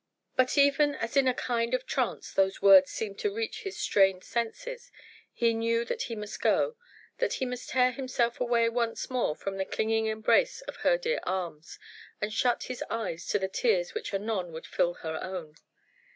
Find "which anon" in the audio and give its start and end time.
13.93-14.51